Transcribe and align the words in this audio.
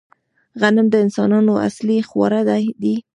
غنم 0.59 0.87
د 0.91 0.95
انسانانو 1.05 1.53
اصلي 1.67 1.97
خواړه 2.09 2.41
دي 2.83 2.95